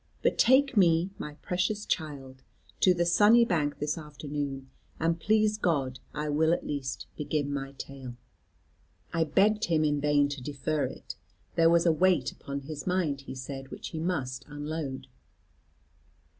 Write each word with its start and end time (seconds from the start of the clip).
But 0.23 0.39
take 0.39 0.75
me, 0.75 1.11
my 1.19 1.35
precious 1.43 1.85
child, 1.85 2.41
to 2.79 2.91
the 2.95 3.05
sunny 3.05 3.45
bank 3.45 3.77
this 3.77 3.99
afternoon, 3.99 4.67
and 4.99 5.19
please 5.19 5.59
God, 5.59 5.99
I 6.11 6.27
will 6.27 6.53
at 6.53 6.65
least 6.65 7.05
begin 7.15 7.53
my 7.53 7.73
tale." 7.73 8.15
I 9.13 9.25
begged 9.25 9.65
him 9.65 9.83
in 9.85 10.01
vain 10.01 10.27
to 10.29 10.41
defer 10.41 10.85
it: 10.85 11.17
there 11.53 11.69
was 11.69 11.85
a 11.85 11.91
weight 11.91 12.31
upon 12.31 12.61
his 12.61 12.87
mind, 12.87 13.21
he 13.27 13.35
said, 13.35 13.69
which 13.69 13.89
he 13.89 13.99
must 13.99 14.43
unload. 14.47 15.05